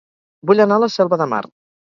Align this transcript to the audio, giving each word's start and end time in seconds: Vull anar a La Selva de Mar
Vull 0.51 0.63
anar 0.65 0.79
a 0.81 0.83
La 0.87 0.89
Selva 0.95 1.21
de 1.25 1.29
Mar 1.37 1.43